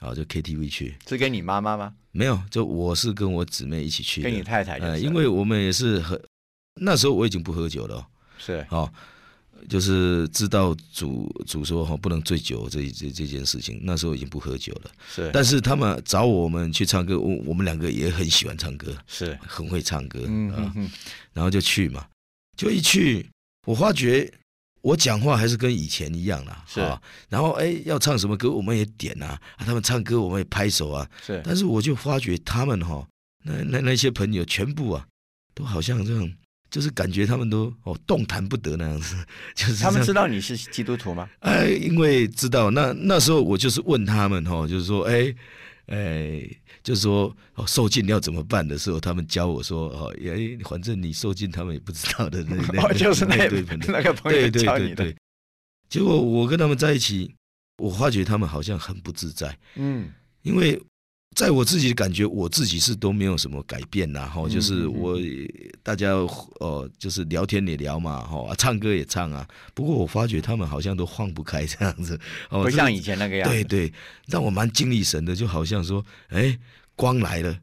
[0.00, 0.96] 啊，就 KTV 去。
[1.06, 1.92] 是跟你妈妈吗？
[2.10, 4.22] 没有，就我是跟我姊妹一起去。
[4.22, 6.20] 跟你太太就是了，呃，因为我们也是很
[6.80, 8.06] 那时候我已经不喝酒了哦。
[8.38, 8.90] 是哦，
[9.68, 14.90] 就是知道主主说哈、不能醉酒这这这件事情，那时候已经不喝酒了。
[15.06, 20.90] 是，但是他们找我们去唱歌，我我们两个也很喜欢唱歌，是，很会唱歌啊嗯嗯，嗯，
[21.34, 22.06] 然后就去嘛，
[22.56, 23.24] 就一去，
[23.66, 24.32] 我发觉
[24.80, 33.06] 我讲话还是跟以前一样啦，是啊，然后哎要唱什么歌我们也点啊，啊他们唱歌我们也拍手啊，是，但是我就发觉他们哈、
[33.44, 35.06] 那那那些朋友全部啊，
[35.54, 36.32] 都好像这样，
[36.70, 39.14] 就是感觉他们都哦动弹不得那样子，
[39.54, 41.28] 就是他们知道你是基督徒吗？
[41.40, 45.34] 哎，因为知道那那时候我就是问他们哈、就是说哎。
[45.86, 46.42] 哎，
[46.82, 55.16] 就是说哦，受尽要怎么办的时候，他们教我说哦，哎，反正你受尽，他们也不知道的那那哦， 就是那对朋友那个朋友对对教你的，对对。
[55.88, 57.34] 结果我跟他们在一起，
[57.78, 60.10] 我发觉他们好像很不自在，嗯，
[60.42, 60.80] 因为
[61.34, 65.18] 在我自己的感觉，我自己是都没有什么改变啦，哈，就是我
[65.82, 66.10] 大家
[66.60, 69.46] 哦，就是聊天也聊嘛，哈，啊唱歌也唱啊。
[69.74, 72.18] 不过我发觉他们好像都放不开这样子，
[72.50, 73.92] 哦，不像以前那个样子，对对，
[74.26, 76.58] 让我蛮精力神的，就好像说，哎，
[76.94, 77.58] 光来了，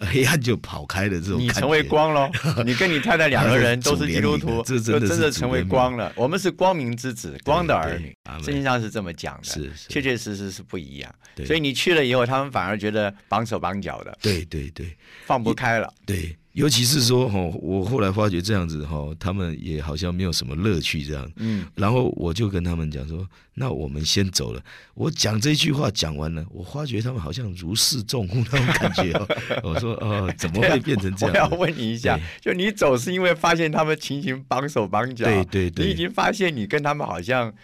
[0.00, 1.38] 黑暗就跑开了这种。
[1.40, 2.30] 你成为光喽！
[2.64, 6.12] 你跟你太太两个人都是基督徒， 这真的就真的成为光了。
[6.14, 11.12] 我们是光明之子，光的儿女圣经上是这么讲的，确确实实是不一样。
[11.46, 15.92] 所以你去了以后，他们反而觉得绑手绑脚的，对对对放不开了。
[16.06, 21.30] 对，尤其是说哈，我后来发觉这样子哈，他们也好像没有什么乐趣这样。
[21.36, 24.60] 嗯，然后我就跟他们讲说，那我们先走了。
[24.94, 29.28] 我讲这句话讲完了，我发觉他们好像如释重负那种感觉哦。
[29.62, 31.48] 我说哦，怎么会变成这样？
[31.48, 37.54] 我要问你一下，就你走是因为发现他们情形绑手绑脚，对对对，你已经发现你跟他们好像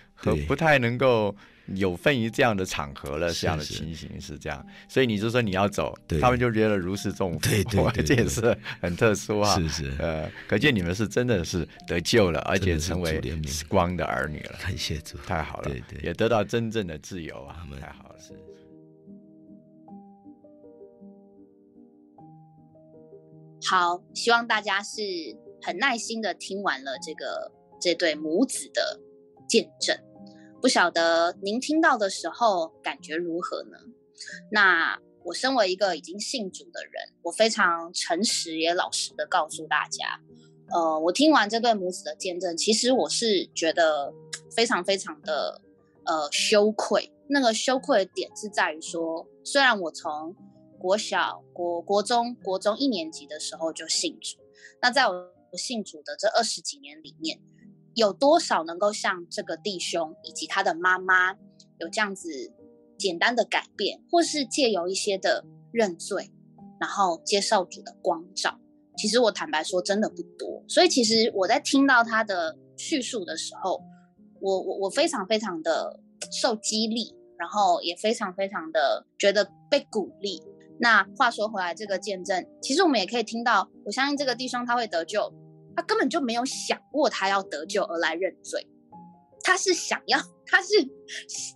[0.47, 1.35] 不太能够。
[1.69, 13.21] 有份于这样的场合了，这样的情形是这样，所以你就说你要走，他们就觉得如释重负，对对， 这也是很特殊啊，是是，呃，可见你们是真的是得救了，而且成为
[13.67, 18.35] 光的儿女了，感谢主，太好了，对对，也得到真正的自由啊，太好了，是。
[23.67, 25.01] 好，希望大家是
[25.63, 27.51] 很耐心的听完了这个
[27.81, 29.01] 这对母子的
[29.49, 29.97] 见证。
[30.65, 33.77] 不晓得您听到的时候感觉如何呢？
[34.51, 40.19] 那我身为一个已经信主的人，我非常诚实也老实的告诉大家，
[40.71, 44.15] 呃，我听完这对母子的见证，其实我是觉得
[44.57, 45.61] 非常非常的
[46.07, 47.13] 呃羞愧。
[47.29, 50.35] 那个羞愧的点是在于说，虽然我从
[50.79, 54.39] 国小、国国中、国中一年级的时候就信主，
[54.81, 57.39] 那在我信主的这二十几年里面。
[57.95, 61.33] 有多少能够像这个弟兄以及他的妈妈
[61.79, 62.53] 有这样子
[62.99, 66.33] 简单的改变，或是借由一些的认罪，
[66.81, 68.59] 然后接受主的光照？
[68.97, 70.63] 其实我坦白说，真的不多。
[70.69, 73.81] 所以其实我在听到他的叙述的时候，
[74.41, 80.43] 我我我非常非常的受激励，然后也非常非常的觉得被鼓励。
[80.79, 85.33] 那话说回来，这个见证，其实我们也可以听到，我相信这个弟兄他会得救。
[85.77, 88.67] 他根本就没有想过他要得救而来认罪，
[89.43, 90.69] 他是想要，他是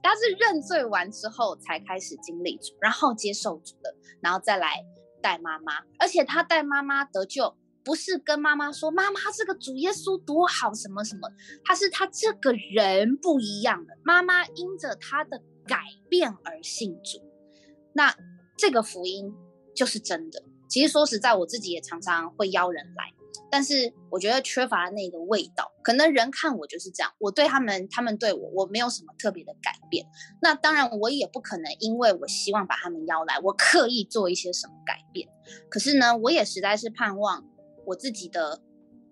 [0.02, 4.84] 他是认罪完之后才开始经历主，然后接受主的，然后再来
[5.22, 5.72] 带妈妈。
[5.98, 11.30] 而且他带妈妈得救，不是跟妈妈说妈妈这个主耶稣多好什么什么，
[11.64, 13.96] 他是他这个人不一样的。
[14.02, 15.78] 妈妈因着他的改
[16.08, 17.20] 变而信主，
[17.92, 18.14] 那
[18.56, 19.32] 这个福音
[19.74, 20.42] 就是真的。
[20.68, 23.17] 其实说实在，我自己也常常会邀人来。
[23.50, 30.06] 但是我觉得缺乏那个味道，可能人看我就是这样，我对他们，他们对我，我没有什么特别的改变。
[30.40, 35.28] 那当然，我也不可能因为我希望把他们邀来，我刻意做一些什么改变。
[35.70, 37.44] 可是呢，我也实在是盼望
[37.86, 38.60] 我自己的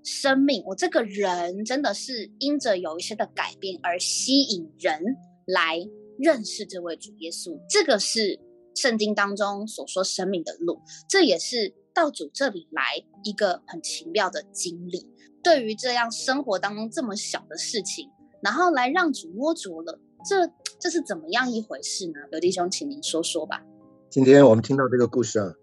[0.05, 5.79] 生命，我这个人真的是因着有一些的改变而吸引人来
[6.19, 7.59] 认识这位主耶稣。
[7.69, 8.39] 这个是
[8.75, 11.75] 圣经当中所说生命的路，这也是。
[11.97, 12.83] 到主这里来，
[13.25, 15.09] 一个很奇妙的经历。
[15.43, 18.11] 对于这样生活当中这么小的事情，
[18.43, 20.47] 然后来让主摸着了，这
[20.79, 22.21] 这是怎么样一回事呢？
[22.31, 23.65] 刘弟兄，请您说说吧。
[24.11, 25.55] 今天我们听到这个故事啊，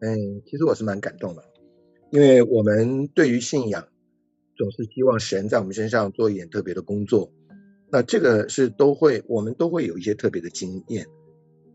[0.00, 1.44] 嗯，其实我是蛮感动的，
[2.10, 3.86] 因为我们对于信仰
[4.56, 7.30] 总是希望神在我们身上做一点特别的工作，
[7.90, 11.06] 那这个是都会，我们都会有一些特别的经验。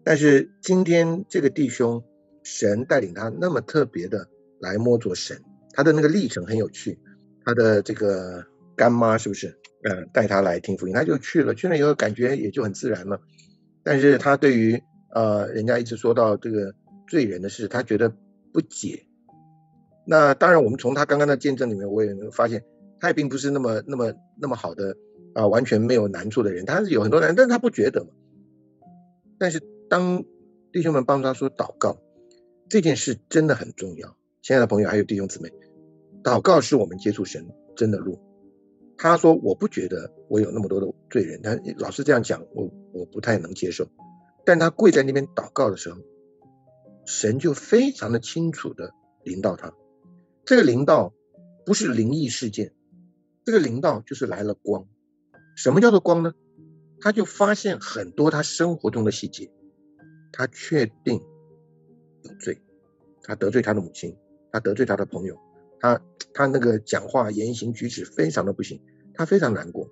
[0.03, 2.03] 但是今天这个弟兄。
[2.49, 4.25] 神带领他那么特别的
[4.61, 5.37] 来摸着神，
[5.73, 6.97] 他的那个历程很有趣。
[7.43, 8.41] 他的这个
[8.73, 9.47] 干妈是不是？
[9.83, 11.53] 呃，带他来听福音，他就去了。
[11.53, 13.19] 去了以后感觉也就很自然了。
[13.83, 14.81] 但是他对于
[15.13, 16.73] 呃人家一直说到这个
[17.09, 18.13] 罪人的事，他觉得
[18.53, 19.05] 不解。
[20.05, 22.63] 那当然，我们从他刚刚的见证里面，我也能发现，
[23.01, 24.95] 他也并不是那么那么那么好的
[25.33, 26.65] 啊，完全没有难处的人。
[26.65, 28.11] 他是有很多难，但是他不觉得嘛。
[29.37, 30.23] 但是当
[30.71, 31.97] 弟兄们帮他说祷告。
[32.69, 35.49] 这件事真的很重要，亲爱的朋友，还有弟兄姊妹，
[36.21, 38.19] 祷告是我们接触神真的路。
[38.97, 43.87] 他说：“我不觉得我有那么多的罪人，他老是这样讲，我我不太能接受。”
[44.43, 45.99] 但他跪在那边祷告的时候，
[47.05, 48.91] 神就非常的清楚的
[49.23, 49.73] 领导他。
[50.43, 51.13] 这个领导
[51.65, 52.73] 不是灵异事件，
[53.45, 54.87] 这个领导就是来了光。
[55.55, 56.33] 什么叫做光呢？
[56.99, 59.51] 他就发现很多他生活中的细节，
[60.33, 61.21] 他确定。
[62.27, 62.61] 有罪，
[63.23, 64.15] 他得罪他的母亲，
[64.51, 65.37] 他得罪他的朋友，
[65.79, 66.01] 他
[66.33, 68.81] 他那个讲话言行举止非常的不行，
[69.13, 69.89] 他非常难过。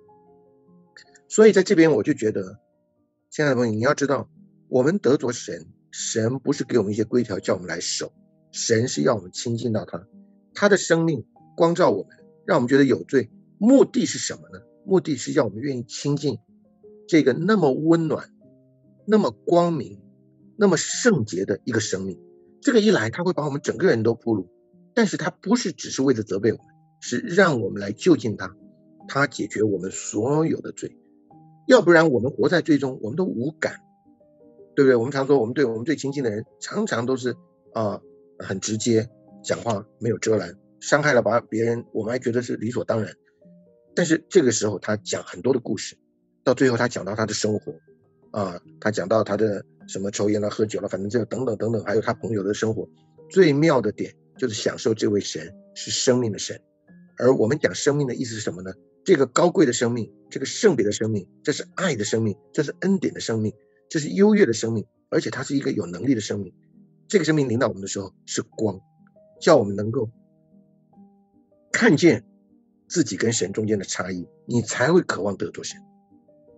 [1.28, 2.60] 所以在这边我就觉得，
[3.30, 4.28] 亲爱的朋友，你要知道，
[4.68, 8.12] 我们得着神，神不是给我们一些规条叫我们来守，
[8.52, 10.06] 神是要我们亲近到他，
[10.54, 11.24] 他的生命
[11.56, 14.60] 光照我们，让我们觉得有罪，目的是什么呢？
[14.84, 16.38] 目的是要我们愿意亲近
[17.08, 18.30] 这个那么温暖、
[19.04, 20.00] 那么光明。
[20.56, 22.18] 那么圣洁的一个生命，
[22.60, 24.48] 这个一来，他会把我们整个人都铺路，
[24.94, 26.66] 但是他不是只是为了责备我们，
[27.00, 28.56] 是让我们来就近他，
[29.08, 30.96] 他解决我们所有的罪，
[31.66, 33.80] 要不然我们活在罪中，我们都无感，
[34.74, 34.96] 对不对？
[34.96, 37.36] 我们常说，我们对我们最亲近的人，常常都是
[37.74, 38.00] 啊
[38.38, 39.08] 很直接，
[39.42, 43.12] 讲话没有遮拦，伤害了把别人，我们还觉得是理所当然。
[43.94, 45.96] 但是这个时候他讲很多的故事，
[46.42, 47.74] 到最后他讲到他的生活，
[48.30, 52.88] 啊，他讲到他的什么抽烟了、喝酒了，反正这个等等等等，还有他朋友的生活。
[53.28, 56.60] 最妙的点就是享受这位神是生命的神，
[57.18, 58.72] 而我们讲生命的意思是什么呢？
[59.04, 63.52] 这个高贵的生命，这个圣别的生命，这是爱的生命，这是恩典的生命，
[63.88, 66.52] 这是优越的生命，而且它是一个有能力的生命。
[67.08, 68.80] 这个生命领导我们的时候是光，
[69.40, 70.10] 叫我们能够
[71.70, 72.24] 看见
[72.88, 75.80] 自己跟神中间的差异，你才会渴望得着神。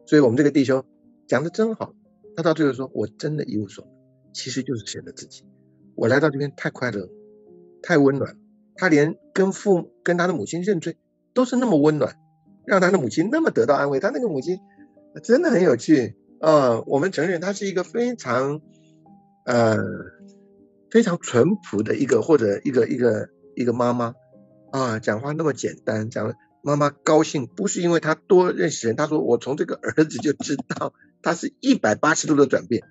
[0.07, 0.83] 所以，我们这个弟兄
[1.27, 1.93] 讲的真好，
[2.38, 3.90] 他到最后说：“我真的一无所有，
[4.33, 5.42] 其实就是神的自己。
[5.96, 7.09] 我来到这边太快乐，
[7.83, 8.38] 太温暖。
[8.77, 10.96] 他连跟父跟他的母亲认罪
[11.35, 12.14] 都是那么温暖，
[12.64, 13.98] 让他的母亲那么得到安慰。
[13.98, 14.61] 他那个母亲
[15.24, 16.81] 真的很有趣啊！
[16.87, 18.61] 我们承认他是一个非常
[19.44, 19.77] 呃。”
[20.90, 24.14] 非常淳朴的一个或者一个一个一个妈妈
[24.70, 32.83] 啊，讲话那么简单，讲妈妈高兴不是因为她多认识人，她说我从这个儿子就知道他是一百八十度的转变。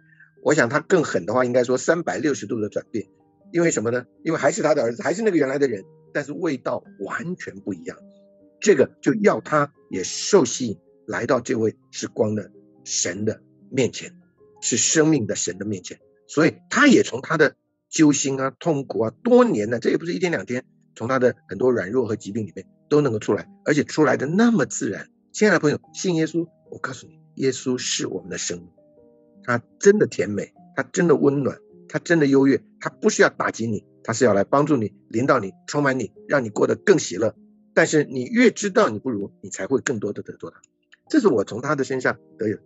[0.44, 3.08] 我想他更狠的话，应该说三百六十度的转变，
[3.52, 4.06] 因为什么呢？
[4.24, 7.98] 因为还是他的儿子，还是那个原来的人，但是味道完全不一样。
[8.60, 12.52] 这个就要他也受吸引来到这位是光的
[12.84, 14.14] 神的面前，
[14.62, 17.56] 是生命的神的面前，所以他也从他的。
[17.90, 25.08] 揪心啊，痛苦啊，多年呢，这也不是一天两天，从他的很多软弱和疾病里面都能够出来，而且出来的那么自然。
[25.32, 28.68] 亲爱的朋友，信耶稣，我告诉你，耶稣是我们的生命，
[29.44, 31.58] 他真的甜美，他真的温暖，
[31.90, 37.34] 他真的优越，他不需要打击你，他是要来帮助你，领导你，充满你，让你过得更喜乐。
[37.74, 40.62] 但是你越知道你不如，你才会更多的得到他。
[41.10, 42.58] 这是我从他的身上得有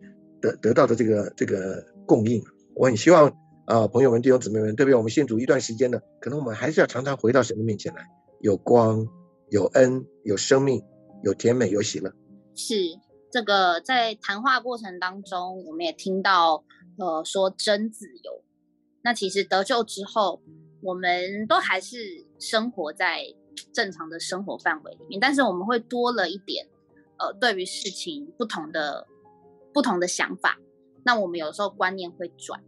[0.41, 2.43] 得得到的这个这个供应。
[2.75, 3.31] 我很希望。
[3.65, 8.05] 啊，朋友们、弟兄姊妹们，特别我们信主一段时间的，可能我们还是要常常回到神的面前来，
[8.41, 9.07] 有光、
[9.49, 10.81] 有恩、有生命、
[11.23, 12.11] 有甜美、有喜乐。
[12.53, 12.75] 是
[13.31, 16.63] 这个在谈话过程当中，我们也听到，
[16.97, 18.43] 呃，说真自由。
[19.03, 20.41] 那其实得救之后，
[20.81, 23.23] 我们都还是生活在
[23.73, 26.67] 正常的生活范围里面，但是我们会多了一点，
[27.17, 29.07] 呃，对于事情不同的、
[29.73, 30.59] 不同的想法。
[31.03, 32.61] 那我们有时候观念会转。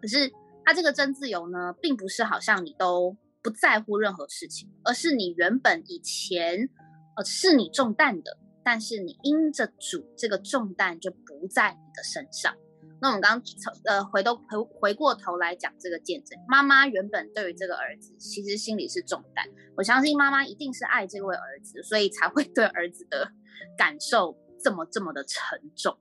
[0.00, 0.32] 可是，
[0.64, 6.68] 他这个真自由呢，并不是好像你都不在乎任何事情，而是你原本以前
[7.16, 8.36] 呃是你重担的，
[8.66, 12.52] 但是你因着主这个重担就不在你的身上。
[13.00, 23.30] 那我们刚从呃回头回回过头来讲这个见证，妈妈原本对于这个儿子其实心里是重担，我相信妈妈一定是爱这位儿子，所以才会对儿子的
[23.78, 25.96] 感受这么这么的沉重。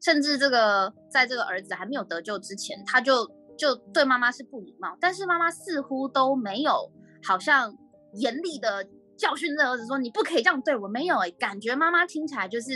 [0.00, 3.26] 甚至这个，在这个儿子还没有得救之前，他就
[3.58, 6.92] 就对妈妈是不礼貌，但是妈妈似乎都没有，
[7.24, 7.76] 好像
[8.12, 12.72] 严厉的教训这儿子说你不可以这样对我，没有哎，感觉妈妈听起来就是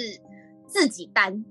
[0.67, 1.45] 自己担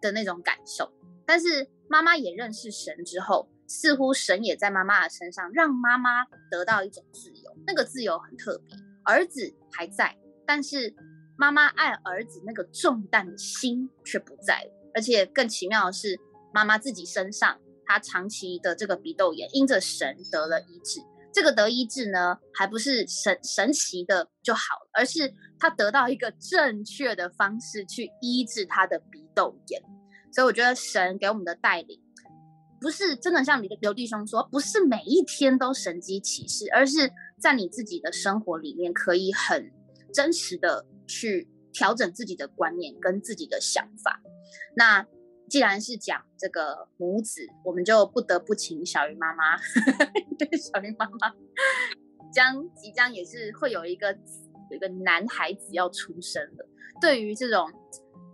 [0.00, 0.90] 的那种感受。
[1.26, 8.76] 但是妈妈也认识神之后，似乎神也在妈妈的身上让妈妈得到一种自由，那个自由很特别。
[9.04, 10.16] 儿子还在，
[10.46, 10.94] 但是
[11.36, 14.70] 妈妈爱儿子那个重担的心却不在了。
[14.94, 16.18] 而且更奇妙的是，
[16.52, 21.00] 妈妈自己身上，她长期的这个鼻窦炎，因着神得了医治。
[21.32, 29.82] 这个得医治呢，还不是神神奇的就好了，而是他得到一个正确的方式去医治他的鼻窦炎。
[30.32, 32.00] 所以我觉得神给我们的带领，
[32.80, 39.70] 不是真的像刘刘弟兄说，不是每一天都神机启示，而是在你自己的生活里面，可以很
[40.12, 44.20] 真实的去调整自己的观念跟自己的想法。
[44.74, 45.06] 那
[45.52, 49.54] 既然是讲这个母子，我们就不得不请小鱼妈妈。
[50.38, 51.30] 对，小鱼妈妈
[52.32, 54.10] 将即将也是会有一个
[54.70, 56.66] 有一个男孩子要出生了。
[57.02, 57.70] 对于这种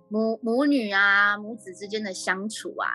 [0.09, 2.87] 母母女啊、母子之间的相处啊，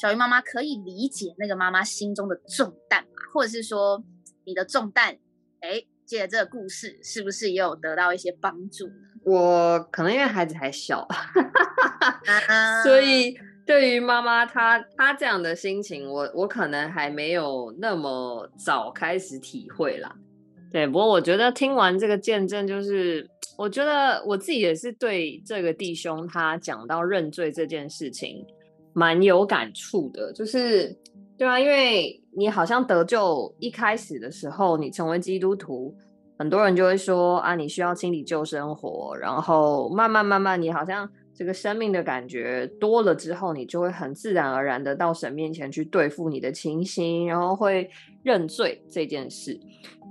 [0.00, 3.10] 小鱼妈妈可以理解那个妈妈心中的重担嘛？
[3.34, 4.00] 或者是说
[4.44, 5.18] 你的重担，
[5.58, 8.94] 哎，借着这个故事，是不是也有得到一些帮助呢？
[9.24, 11.04] 我可能因为孩子还小，
[12.84, 13.36] 所以
[13.66, 20.14] 对于妈妈她她这样的心情，我我可能还没有那么早开始体会啦。
[20.70, 28.44] 对，不过我觉得听完这个见证，就是我觉得我自己也是对这个弟兄他讲到认罪这件事情
[28.92, 30.32] 蛮有感触的。
[30.32, 30.96] 就是
[31.36, 35.94] 对啊，因为你好像得救一开始的时候，你成为基督徒。
[36.38, 47.90] 很多人就会说啊，你需要清理旧生活，然后慢慢慢慢，你好像这个生命的感觉多了之后，你就会很自然而然的到神面前去对付你的情形，然后会
[48.22, 49.60] 认罪这件事。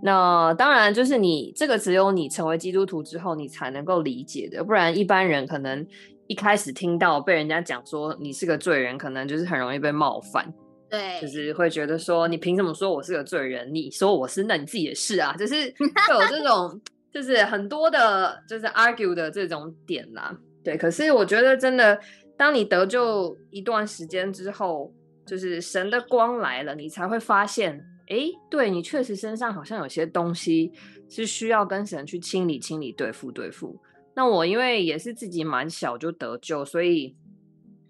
[0.03, 5.83] 那当然就是你这个只有你成为基督徒之后，你才能够理解的，不然一般人可能
[6.27, 10.53] 一开始听到被人家讲说你是个罪人，可能就是很容易被冒犯。
[10.87, 13.73] 对，就是会觉得说，你凭什么说我是个罪人？
[13.73, 16.79] 你说我是，那你自己也是啊，就是会有这种，
[17.11, 20.37] 就是很多的，就是 argue 的这种点啦。
[20.65, 21.97] 对，可是我觉得真的，
[22.35, 24.91] 当你得救一段时间之后，
[25.25, 28.17] 就是神的光来了，你才会发现，哎，
[28.49, 30.73] 对你确实身上好像有些东西
[31.07, 33.79] 是需要跟神去清理、清理、对付、对付。
[34.15, 37.15] 那我因为也是自己蛮小就得救，所以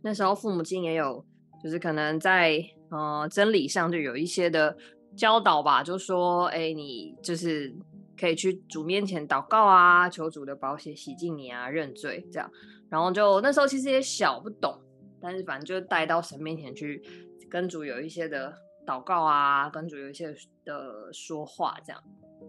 [0.04, 1.26] 那时候父母亲也有，
[1.64, 2.64] 就是可能在。
[2.92, 4.78] 呃，真理上就有一些的
[5.18, 7.74] 教导吧，就说，哎，你就是
[8.20, 12.50] 可以去主面前祷告啊，求主的保险洗净你啊，认罪这样。
[12.90, 14.80] 然后就那时候其实也小不懂，
[15.22, 17.02] 但是反正就带到神面前去
[17.50, 18.54] 跟主有一些的
[18.86, 22.02] 祷告啊，跟主有一些的说话这样。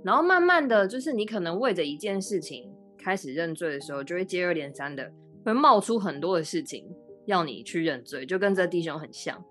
[0.05, 5.11] 然后慢慢的就是你可能为着一件事情开始认罪的时候，就会接二连三的
[5.45, 6.85] 会冒出很多的事情
[7.25, 9.43] 要你去认罪，就跟这弟兄很像。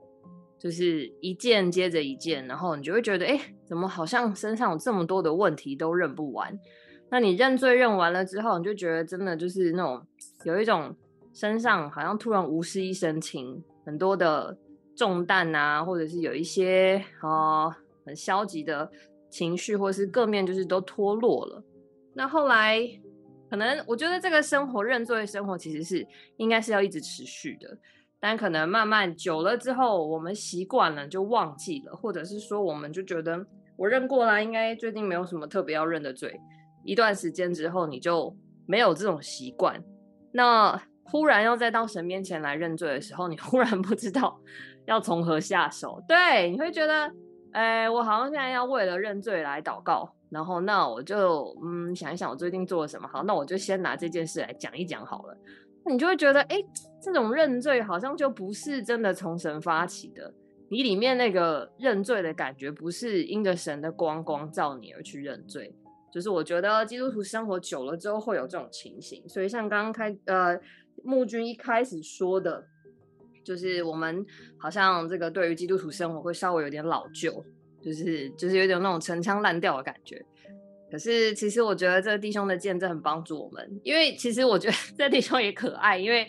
[0.66, 6.60] 就是一件接着一件，然后你就会觉得，哎，怎么好像身上有这么多的问题都认不完？
[7.12, 10.04] 那你认罪认完了之后，你就觉得真的就是那种
[10.44, 10.96] 有一种
[11.36, 14.58] 身上好像突然无事一身轻，很多的
[14.96, 17.70] 重担啊，或者是有一些啊
[18.04, 18.90] 很消极的
[19.30, 21.64] 情绪，或是各面就是都脱落了。
[22.16, 22.82] 那后来
[23.52, 26.04] 可能我觉得这个生活认罪生活其实是
[26.38, 27.78] 应该是要一直持续的。
[28.20, 33.46] 但可能慢慢久了之后，我们习惯了就忘记了，或者是说我们就觉得
[33.78, 36.40] 我认过了，应该最近没有什么特别要认的罪。
[36.84, 38.36] 一段时间之后，你就
[38.66, 39.84] 没有这种习惯。
[40.32, 44.40] 那忽然要再到神面前来认罪的时候，你忽然不知道
[44.86, 46.02] 要从何下手。
[46.08, 47.12] 对，你会觉得，
[47.52, 55.38] 哎，我好像现在要为了认罪来祷告，然后那我就嗯想一想我最近做了什么好，那我就先拿这件事来讲一讲好了。
[55.90, 56.58] 你就会觉得，哎，
[57.02, 60.34] 这种认罪好像就不是真的从神发起的。
[60.70, 65.74] 你里面那个认罪的感觉，不是因着神的光光照你而去认罪。
[66.12, 69.22] 就是我觉得基督徒生活久了之后会有这种情形。
[69.28, 70.60] 所以像刚刚开呃
[71.04, 72.66] 木君一开始说的，
[73.44, 74.26] 就是我们
[74.58, 77.46] 好像这个对于基督徒生活会稍微有点老旧，
[77.82, 80.26] 就是就是有点那种陈腔滥调的感觉。
[80.92, 86.28] 可是，其实我觉得这个弟兄的见证很帮助我们，因为其实我觉得 这弟兄也可爱，因为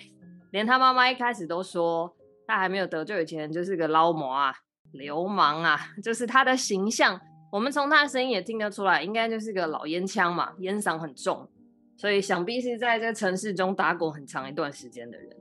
[0.50, 2.12] 连他妈妈一开始都说
[2.46, 4.54] 他还没有得救以前就是个捞模啊、
[4.92, 7.20] 流氓啊， 就是他的形象，
[7.52, 11.48] 我们从他的声音也听得出来，应该就是个老烟枪嘛，烟嗓很重，
[11.96, 15.36] 所以想必是在这城市中打滚很长一段时间的人，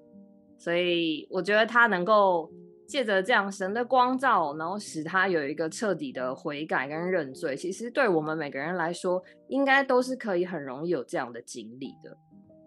[0.58, 2.52] 所以我觉得他能够。
[2.88, 12.18] 借着这样神的光照，然后使他有一个彻底的悔改跟认罪，其实对我们每个人来说，应该都是可以很容易有这样的经历的，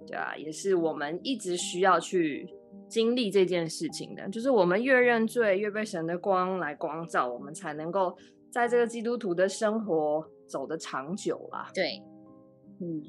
[0.07, 2.49] 对啊，也是我们一直需要去
[2.89, 8.16] 经历这件事情的，就是我们越认罪，越被神的光来光照，我们才能够
[8.51, 11.71] 在这个基督徒的生活走得长久啦。
[11.73, 12.03] 对，
[12.81, 13.03] 嗯，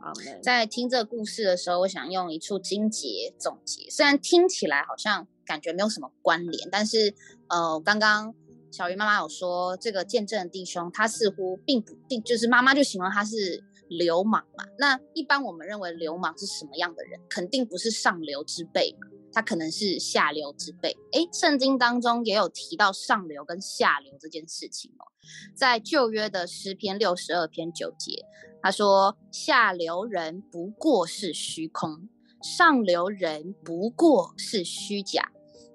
[0.00, 0.12] 好。
[0.42, 5.28] 在听这个故事的时候，我想用一处经节总结，虽然听起来好像。
[5.46, 7.14] 感觉没有什么关联，但是
[7.48, 8.34] 呃，刚刚
[8.70, 14.64] 小鱼妈妈有说，这个见证的弟兄他似乎并不定，就是妈妈就形容他是流氓嘛。
[14.78, 17.20] 那一般我们认为流氓是什么样的人？
[17.30, 18.94] 肯定不是上流之辈，
[19.32, 20.96] 他可能是下流之辈。
[21.12, 25.06] 诶，圣经当中也有提到上流跟下流这件事情哦，
[25.54, 28.24] 在旧约的诗篇六十二篇九节，
[28.60, 32.08] 他说下流人不过是虚空，
[32.42, 35.30] 上流人不过是虚假。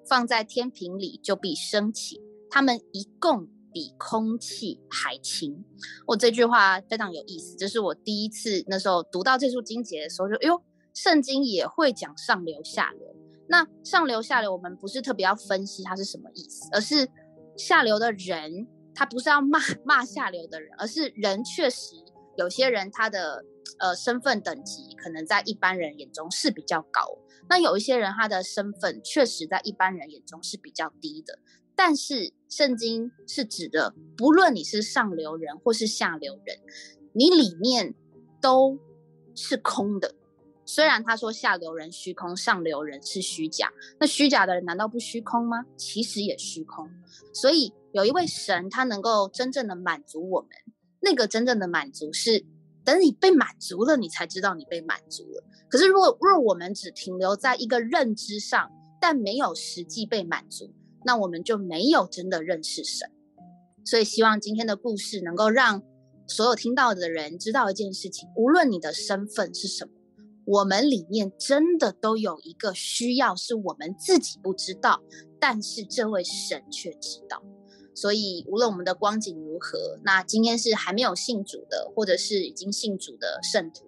[0.08, 5.64] 放在天平里就必升起，他们一共比空气还轻。
[6.06, 13.16] 我这句话非常有意思，这是我第一次那时候读到这处经节的时候，就哎呦，圣经也会讲上流下流。
[13.48, 17.08] 那上流下流，我们不是特别要分析它是什么意思，而是
[17.56, 21.96] 下流的人，他不是要骂骂下流的人，而是人确实
[22.36, 23.44] 有些人他的
[23.78, 27.02] 呃身份等级可能在一般人眼中是比较高。
[27.52, 31.38] 那有一些人，他的身份确实在一般人眼中是比较低的，
[31.76, 36.58] 但是圣经是指的，不论你是上流人或是下流人，
[37.12, 37.94] 你里面
[38.40, 38.78] 都
[39.34, 40.14] 是空的。
[40.64, 45.66] 虽然他说下流人虚空，上流人是虚假，那虚假的人难道不虚空吗？
[45.76, 46.88] 其实也虚空。
[47.34, 50.50] 所以有一位神，他能够真正的满足我们，
[51.00, 52.46] 那个真正的满足是。
[52.84, 55.44] 等你被满足了，你才知道你被满足了。
[55.68, 58.70] 可是，如果若我们只停留在一个认知上，
[59.00, 60.72] 但没有实际被满足，
[61.04, 63.10] 那我们就没有真的认识神。
[63.84, 65.82] 所以，希望今天的故事能够让
[66.26, 69.92] 所有听到的人知道一件事情：无论你的身份是什么，
[70.44, 75.02] 我们里面真的都有一个需要，是我们自己不知道，
[75.40, 77.42] 但是这位神却知道。
[77.94, 83.84] 所以，无论我们的光景如何，那今天是还没有信主的，或者是已经信主的圣徒，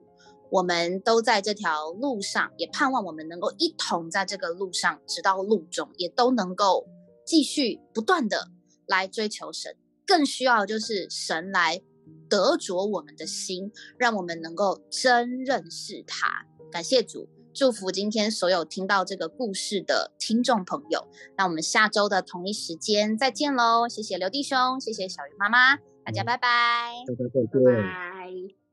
[0.50, 6.86] 我们都在这条路上，也盼望我们能够一同在这个路上，直到路中，也都能够
[7.24, 8.50] 继续不断的
[8.86, 9.76] 来追求神。
[10.06, 11.80] 更需要就是神来
[12.28, 16.46] 得着我们的心，让我们能够真认识他。
[16.70, 17.26] 感谢主。
[17.54, 23.88] 祝福今天所有听到这个故事的听众朋友，那我们下周的同一时间再见喽！
[23.88, 28.63] 谢谢刘弟兄，谢谢小鱼妈妈，大家拜拜，大家再见，拜。